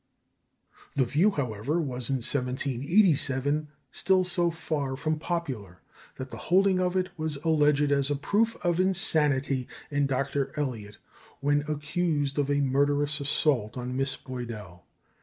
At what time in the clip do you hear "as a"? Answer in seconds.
7.91-8.15